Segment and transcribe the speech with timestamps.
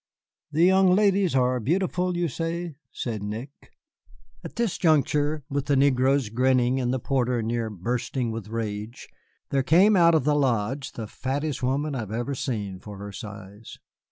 [0.51, 3.71] "The young ladies are beautiful, you say?" said Nick.
[4.43, 9.07] At this juncture, with the negroes grinning and the porter near bursting with rage,
[9.51, 13.11] there came out of the lodge the fattest woman I have ever seen for her
[13.11, 13.77] size.